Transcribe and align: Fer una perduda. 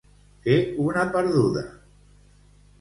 Fer 0.45 0.55
una 0.85 1.05
perduda. 1.17 1.65